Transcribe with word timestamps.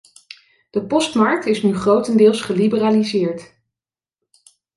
De 0.69 0.85
postmarkt 0.85 1.45
is 1.45 1.61
nu 1.63 1.75
grotendeels 1.75 2.41
geliberaliseerd. 2.41 3.53